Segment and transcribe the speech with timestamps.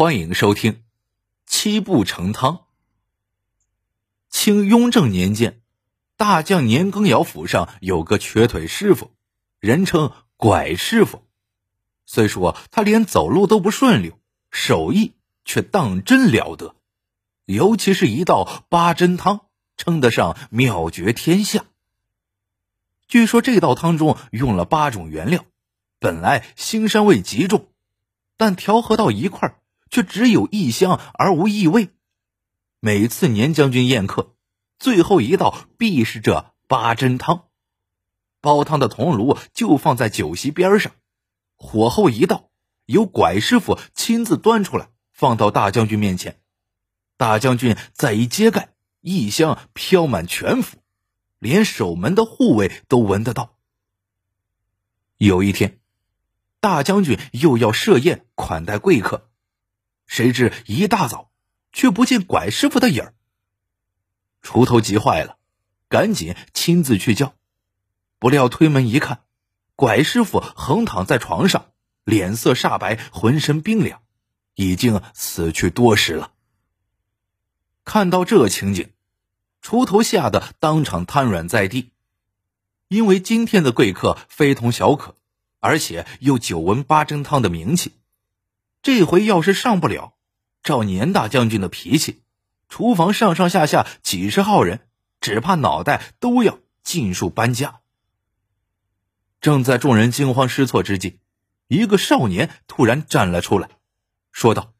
[0.00, 0.72] 欢迎收听
[1.44, 2.54] 《七步成汤》。
[4.30, 5.60] 清雍正年间，
[6.16, 9.10] 大将年羹尧府上有个瘸腿师傅，
[9.58, 11.22] 人称拐师傅。
[12.06, 14.18] 虽说他连走路都不顺溜，
[14.50, 15.12] 手艺
[15.44, 16.74] 却当真了得，
[17.44, 19.42] 尤其是一道八珍汤，
[19.76, 21.66] 称得上妙绝天下。
[23.06, 25.44] 据说这道汤中用了八种原料，
[25.98, 27.68] 本来腥膻味极重，
[28.38, 29.59] 但调和到一块儿。
[29.90, 31.90] 却只有异香而无异味。
[32.80, 34.34] 每次年将军宴客，
[34.78, 37.44] 最后一道必是这八珍汤。
[38.40, 40.92] 煲汤的铜炉就放在酒席边上，
[41.56, 42.48] 火候一到，
[42.86, 46.40] 由拐师傅亲自端出来，放到大将军面前。
[47.18, 50.78] 大将军再一揭盖，异香飘满全府，
[51.38, 53.58] 连守门的护卫都闻得到。
[55.18, 55.78] 有一天，
[56.60, 59.29] 大将军又要设宴款待贵客。
[60.10, 61.30] 谁知一大早，
[61.72, 63.14] 却不见拐师傅的影儿。
[64.42, 65.38] 锄头急坏了，
[65.88, 67.36] 赶紧亲自去叫。
[68.18, 69.22] 不料推门一看，
[69.76, 71.70] 拐师傅横躺在床上，
[72.02, 74.02] 脸色煞白，浑身冰凉，
[74.56, 76.32] 已经死去多时了。
[77.84, 78.90] 看到这情景，
[79.62, 81.92] 锄头吓得当场瘫软在地。
[82.88, 85.14] 因为今天的贵客非同小可，
[85.60, 87.92] 而且又久闻八珍汤的名气。
[88.82, 90.14] 这回要是上不了，
[90.62, 92.22] 照年大将军的脾气，
[92.68, 94.88] 厨房上上下下几十号人，
[95.20, 97.80] 只怕脑袋都要尽数搬家。
[99.40, 101.18] 正在众人惊慌失措之际，
[101.66, 103.70] 一个少年突然站了出来，
[104.32, 104.72] 说道：“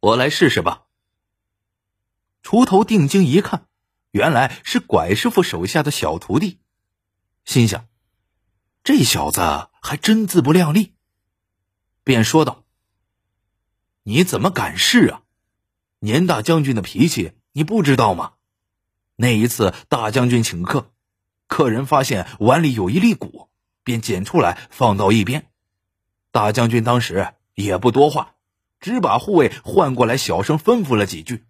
[0.00, 0.84] 我来试试吧。”
[2.42, 3.66] 锄头定睛一看，
[4.10, 6.58] 原来是拐师傅手下的小徒弟，
[7.44, 7.86] 心想：
[8.82, 10.94] 这小子还真自不量力。
[12.10, 12.64] 便说道
[14.02, 15.22] ：“你怎么敢试啊？
[16.00, 18.32] 年大将军的脾气你不知道吗？
[19.14, 20.90] 那一次大将军请客，
[21.46, 23.48] 客人发现碗里有一粒骨，
[23.84, 25.46] 便捡出来放到一边。
[26.32, 28.34] 大将军当时也不多话，
[28.80, 31.44] 只把护卫唤过来，小声吩咐了几句。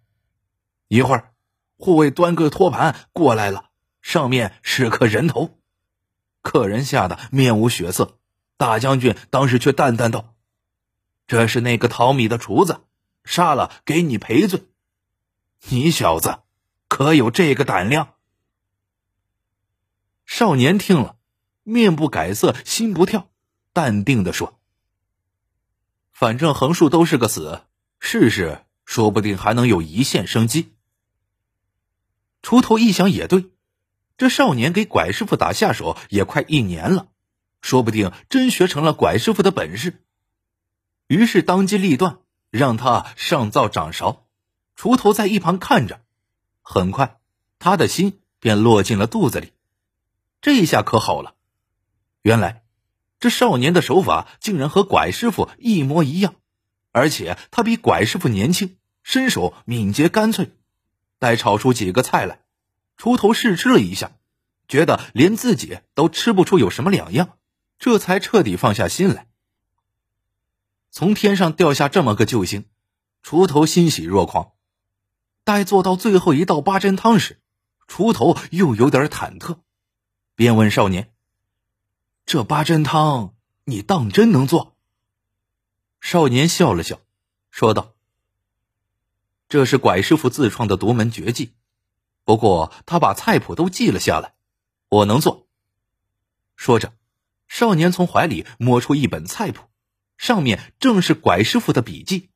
[0.89, 1.33] 一会儿，
[1.79, 3.71] 护卫端个托盘过来了，
[4.03, 5.57] 上面是颗人头。
[6.43, 8.19] 客人吓得面无血色，
[8.57, 10.27] 大将军当时却淡淡道。”
[11.27, 12.81] 这是那个淘米的厨子，
[13.23, 14.65] 杀了给你赔罪。
[15.69, 16.39] 你小子
[16.87, 18.15] 可有这个胆量？
[20.25, 21.17] 少年听了，
[21.63, 23.29] 面不改色，心不跳，
[23.73, 24.59] 淡定的说
[26.11, 27.63] ：“反正横竖都是个死，
[27.99, 30.73] 试试，说不定还能有一线生机。”
[32.41, 33.51] 锄头一想也对，
[34.17, 37.09] 这少年给拐师傅打下手也快一年了，
[37.61, 40.03] 说不定真学成了拐师傅的本事。
[41.11, 42.19] 于是当机立断，
[42.51, 44.27] 让他上灶掌勺，
[44.77, 45.99] 锄头在一旁看着。
[46.61, 47.19] 很快，
[47.59, 49.51] 他的心便落进了肚子里。
[50.39, 51.35] 这一下可好了，
[52.21, 52.63] 原来
[53.19, 56.35] 这少年的手法竟然和拐师傅一模一样，
[56.93, 60.51] 而且他比拐师傅年轻，身手敏捷干脆。
[61.19, 62.39] 待炒出几个菜来，
[62.97, 64.13] 锄头试吃了一下，
[64.69, 67.37] 觉得连自己都吃不出有什么两样，
[67.79, 69.27] 这才彻底放下心来。
[70.91, 72.65] 从天上掉下这么个救星，
[73.23, 74.51] 锄头欣喜若狂。
[75.45, 77.39] 待做到最后一道八珍汤时，
[77.87, 79.59] 锄头又有点忐忑，
[80.35, 81.13] 便问少年
[82.27, 84.75] ：“这八珍汤你当真能做？”
[86.01, 86.99] 少年笑了笑，
[87.49, 87.93] 说道
[89.47, 91.53] ：“这是拐师傅自创的独门绝技，
[92.25, 94.33] 不过他把菜谱都记了下来，
[94.89, 95.47] 我能做。”
[96.57, 96.93] 说着，
[97.47, 99.70] 少年从怀里摸出一本菜谱。
[100.21, 102.29] 上面正是拐师傅的笔记，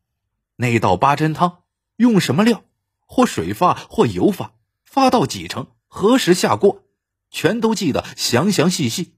[0.56, 1.62] 那道八珍汤
[1.97, 2.63] 用什么料，
[3.06, 6.84] 或水发或油发，发到几成，何时下锅，
[7.29, 9.13] 全都记得详详细细。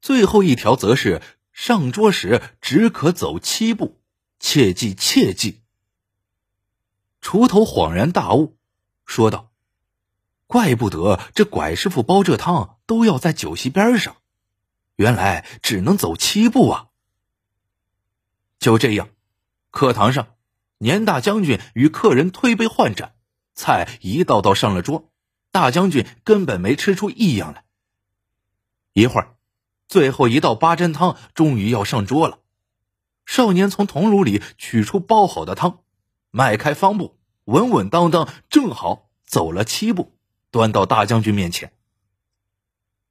[0.00, 1.20] 最后一条则是
[1.52, 4.00] 上桌时只可走七步，
[4.38, 5.62] 切记切记。
[7.20, 8.56] 锄头恍然大悟，
[9.04, 9.50] 说道
[10.46, 14.18] ：“怪不得这拐师傅煲这汤都要在酒席边上，
[14.94, 16.85] 原来只能走七步啊。”
[18.58, 19.08] 就这样，
[19.70, 20.28] 课堂上，
[20.78, 23.14] 年大将军与客人推杯换盏，
[23.54, 25.10] 菜一道道上了桌，
[25.52, 27.64] 大将军根本没吃出异样来。
[28.92, 29.36] 一会儿，
[29.88, 32.38] 最后一道八珍汤终于要上桌了。
[33.26, 35.80] 少年从铜炉里取出煲好的汤，
[36.30, 40.12] 迈开方步，稳稳当当，正好走了七步，
[40.50, 41.72] 端到大将军面前。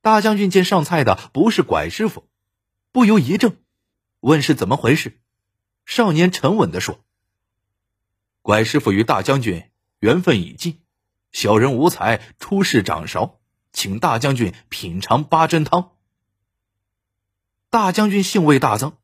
[0.02, 2.28] 大将军见上菜的不是拐师傅，
[2.92, 3.58] 不由一怔，
[4.22, 5.20] 问是怎么回事。
[5.86, 7.00] 少年沉稳的说
[8.42, 10.82] ：“拐师傅与大将军缘分已尽，
[11.32, 13.40] 小人无才出世掌勺，
[13.72, 15.92] 请大将军品尝八珍汤。”
[17.70, 18.98] 大将军兴味大增，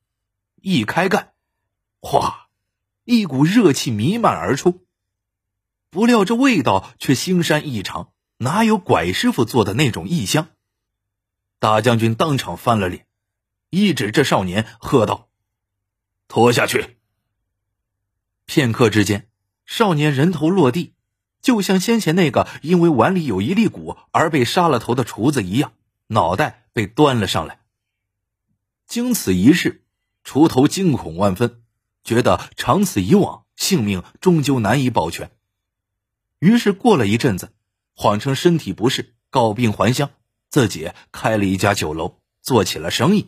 [0.55, 1.33] 一开盖，
[1.99, 2.47] 哗，
[3.03, 4.85] 一股热气弥漫而出。
[5.89, 10.47] 不料这味道却腥膻异常，哪有拐师傅做的那种异香？
[11.59, 13.05] 大将军当场翻了脸，
[13.69, 15.29] 一指这少年，喝道
[16.31, 16.95] ：“拖下去！”
[18.47, 19.27] 片刻之间，
[19.65, 20.93] 少年人头落地，
[21.41, 25.73] 就像先前那个因为碗里有一粒骨而被杀了头的厨子一样，
[26.07, 27.59] 脑袋被端了上来。
[28.87, 29.83] 经此一事，
[30.23, 31.61] 锄头惊恐万分，
[32.05, 35.31] 觉得长此以往，性命终究难以保全。
[36.39, 37.51] 于是过了一阵子，
[37.93, 40.11] 谎称身体不适，告病还乡，
[40.49, 43.27] 自己开了一家酒楼，做起了生意。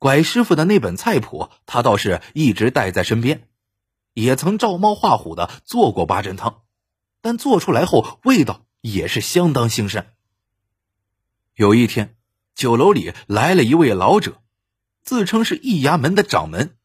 [0.00, 3.46] 拐师傅的那本菜谱，他倒是一直带在身边，
[4.14, 6.62] 也曾照猫画虎的做过八珍汤，
[7.20, 10.06] 但做出来后味道也是相当腥膻。
[11.54, 12.16] 有一天。
[12.52, 14.42] 酒楼里来了一位老者，
[15.02, 16.76] 自称是易衙门的掌门。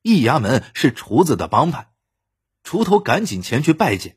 [0.00, 1.90] 易衙门是厨子的帮派，
[2.64, 4.16] 锄头赶紧前去拜见。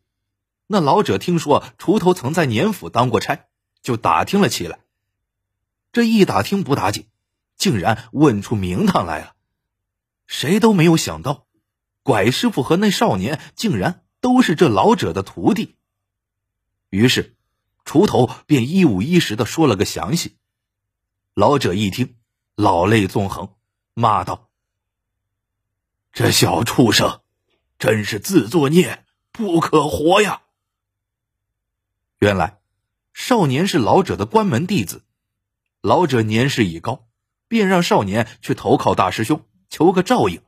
[0.66, 3.48] 那老者听说锄头曾在年府当过差，
[3.82, 4.80] 就打听了起来。
[5.92, 7.08] 这一打听不打紧，
[7.58, 9.36] 竟然问出名堂来了。
[10.26, 11.48] 谁都没有想到，
[12.04, 15.76] 拐师傅和那少年竟然都是这老者的徒弟。
[16.90, 17.36] 于是，
[17.84, 20.38] 锄头便一五一十的说了个详细。
[21.34, 22.16] 老者一听，
[22.56, 23.54] 老泪纵横，
[23.94, 24.50] 骂道
[26.12, 27.22] ：“这小畜生，
[27.78, 30.42] 真是自作孽不可活呀！”
[32.20, 32.60] 原来，
[33.14, 35.04] 少年是老者的关门弟子，
[35.82, 37.08] 老者年事已高，
[37.48, 40.42] 便让少年去投靠大师兄，求个照应。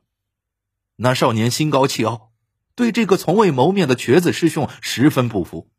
[0.96, 2.32] 那少年心高气傲，
[2.74, 5.70] 对这个从未谋面的瘸子师兄十分不服，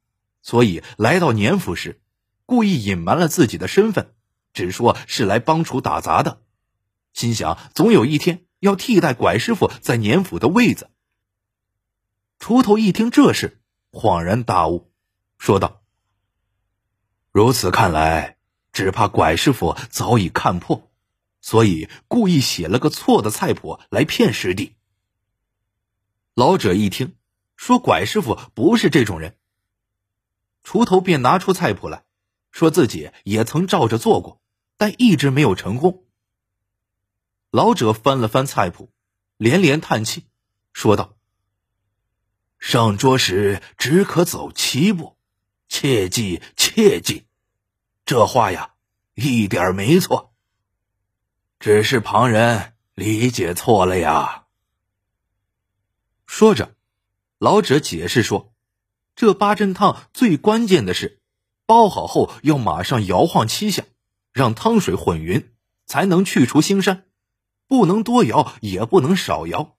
[0.41, 2.01] 所以来到年府时，
[2.45, 4.13] 故意隐瞒了自己的身份。
[4.53, 6.41] 只说是来帮厨打杂的，
[7.13, 10.89] 心想总有一天要替代拐师傅在年府的位子。
[12.38, 14.91] 锄头一听这事，恍然大悟，
[15.38, 15.81] 说道
[17.31, 18.35] ：“如此看来，
[18.74, 20.90] 只怕拐师傅早已看破，
[21.41, 24.75] 所以故意写了个错的菜谱来骗师弟。”
[26.33, 27.15] 老者一听，
[27.57, 29.35] 说：“拐师傅不是这种人。”
[30.63, 32.03] 锄头便拿出菜谱来，
[32.51, 34.39] 说自己也曾照着做过。
[34.77, 36.05] 但一直没有成功。
[37.51, 38.89] 老者翻了翻菜谱，
[39.38, 40.25] 连连叹气，
[40.73, 41.15] 说道
[42.57, 45.17] ：“上桌时只可走七步，
[45.69, 47.27] 切记切记。
[48.05, 48.73] 这话呀，
[49.13, 50.30] 一点没错。
[51.61, 54.47] 只是旁人理解错了呀。”
[56.27, 56.75] 说着，
[57.37, 58.51] 老者解释说
[59.15, 61.21] ：“这八珍汤最关键的是，
[61.65, 63.85] 煲好后要马上摇晃七下。”
[64.33, 65.51] 让汤水混匀，
[65.85, 67.01] 才能去除腥膻，
[67.67, 69.75] 不能多摇，也不能少摇。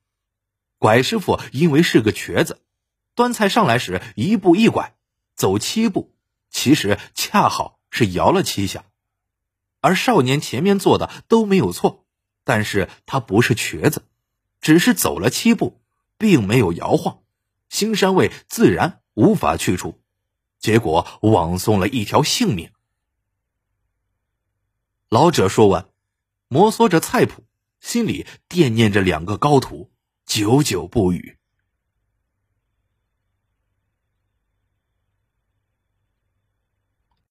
[0.77, 2.61] 拐师傅因为是个瘸子，
[3.15, 4.95] 端菜上来时一步一拐，
[5.35, 6.15] 走七步，
[6.51, 8.85] 其实恰好是摇了七下。
[9.83, 12.07] 而少年前面做的都没有错，
[12.45, 14.05] 但是他不是瘸子，
[14.61, 15.83] 只是走了七步，
[16.17, 17.19] 并没有摇晃，
[17.69, 20.01] 腥膻味自然无法去除，
[20.61, 22.71] 结果枉送了一条性命。
[25.09, 25.89] 老者说完，
[26.47, 27.45] 摩挲着菜谱，
[27.81, 29.91] 心里惦念着两个高徒，
[30.25, 31.39] 久久不语。